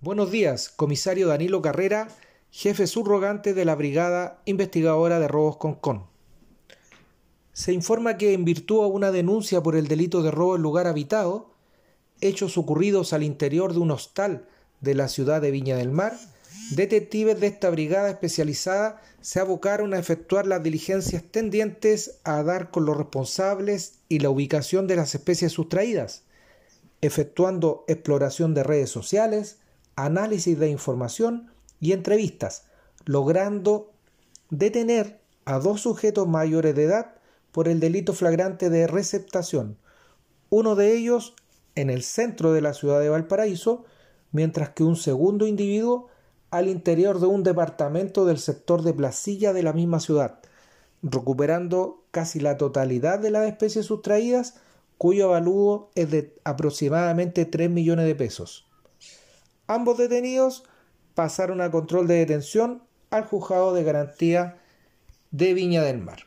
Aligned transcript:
Buenos 0.00 0.30
días, 0.30 0.68
comisario 0.68 1.26
Danilo 1.26 1.60
Carrera, 1.60 2.06
jefe 2.52 2.86
subrogante 2.86 3.52
de 3.52 3.64
la 3.64 3.74
Brigada 3.74 4.40
Investigadora 4.44 5.18
de 5.18 5.26
Robos 5.26 5.56
Concon. 5.56 6.06
Se 7.52 7.72
informa 7.72 8.16
que 8.16 8.32
en 8.32 8.44
virtud 8.44 8.84
a 8.84 8.86
una 8.86 9.10
denuncia 9.10 9.60
por 9.60 9.74
el 9.74 9.88
delito 9.88 10.22
de 10.22 10.30
robo 10.30 10.54
en 10.54 10.62
lugar 10.62 10.86
habitado, 10.86 11.50
hechos 12.20 12.56
ocurridos 12.56 13.12
al 13.12 13.24
interior 13.24 13.72
de 13.72 13.80
un 13.80 13.90
hostal 13.90 14.46
de 14.80 14.94
la 14.94 15.08
ciudad 15.08 15.42
de 15.42 15.50
Viña 15.50 15.76
del 15.76 15.90
Mar, 15.90 16.16
detectives 16.76 17.40
de 17.40 17.48
esta 17.48 17.68
brigada 17.68 18.08
especializada 18.08 19.02
se 19.20 19.40
abocaron 19.40 19.94
a 19.94 19.98
efectuar 19.98 20.46
las 20.46 20.62
diligencias 20.62 21.24
tendientes 21.28 22.20
a 22.22 22.44
dar 22.44 22.70
con 22.70 22.84
los 22.84 22.96
responsables 22.96 23.94
y 24.08 24.20
la 24.20 24.30
ubicación 24.30 24.86
de 24.86 24.94
las 24.94 25.16
especies 25.16 25.50
sustraídas, 25.50 26.22
efectuando 27.00 27.84
exploración 27.88 28.54
de 28.54 28.62
redes 28.62 28.90
sociales, 28.90 29.58
análisis 30.04 30.58
de 30.58 30.70
información 30.70 31.50
y 31.80 31.92
entrevistas, 31.92 32.66
logrando 33.04 33.92
detener 34.50 35.20
a 35.44 35.58
dos 35.58 35.80
sujetos 35.80 36.28
mayores 36.28 36.74
de 36.74 36.84
edad 36.84 37.14
por 37.52 37.68
el 37.68 37.80
delito 37.80 38.12
flagrante 38.12 38.70
de 38.70 38.86
receptación, 38.86 39.76
uno 40.50 40.76
de 40.76 40.96
ellos 40.96 41.34
en 41.74 41.90
el 41.90 42.02
centro 42.02 42.52
de 42.52 42.60
la 42.60 42.74
ciudad 42.74 43.00
de 43.00 43.08
Valparaíso, 43.08 43.84
mientras 44.30 44.70
que 44.70 44.84
un 44.84 44.96
segundo 44.96 45.46
individuo 45.46 46.08
al 46.50 46.68
interior 46.68 47.18
de 47.18 47.26
un 47.26 47.42
departamento 47.42 48.24
del 48.24 48.38
sector 48.38 48.82
de 48.82 48.94
Placilla 48.94 49.52
de 49.52 49.62
la 49.62 49.72
misma 49.72 50.00
ciudad, 50.00 50.38
recuperando 51.02 52.04
casi 52.12 52.40
la 52.40 52.56
totalidad 52.56 53.18
de 53.18 53.30
las 53.30 53.48
especies 53.48 53.86
sustraídas, 53.86 54.54
cuyo 54.96 55.26
avalúo 55.26 55.90
es 55.94 56.10
de 56.10 56.36
aproximadamente 56.44 57.44
3 57.44 57.68
millones 57.68 58.06
de 58.06 58.14
pesos. 58.14 58.67
Ambos 59.68 59.98
detenidos 59.98 60.64
pasaron 61.14 61.60
a 61.60 61.70
control 61.70 62.08
de 62.08 62.14
detención 62.14 62.82
al 63.10 63.24
juzgado 63.26 63.74
de 63.74 63.84
garantía 63.84 64.56
de 65.30 65.52
Viña 65.52 65.82
del 65.82 65.98
Mar. 65.98 66.20